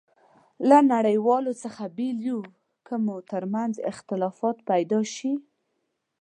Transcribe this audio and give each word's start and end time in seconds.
له 0.69 0.77
نړیوالو 0.93 1.51
څخه 1.63 1.83
بېل 1.97 2.17
یو، 2.29 2.39
که 2.85 2.93
مو 3.05 3.15
ترمنځ 3.31 3.73
اختلافات 3.91 4.57
پيدا 4.71 4.99
شي. 5.15 5.33